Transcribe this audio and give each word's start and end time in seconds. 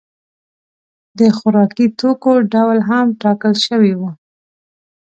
د 1.19 1.19
خوراکي 1.37 1.85
توکو 1.99 2.31
ډول 2.53 2.77
هم 2.89 3.05
ټاکل 3.21 3.53
شوی 3.65 3.93
و. 3.99 4.01